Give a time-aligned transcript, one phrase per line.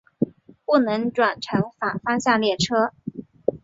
[0.65, 2.91] 不能转乘反方向列车。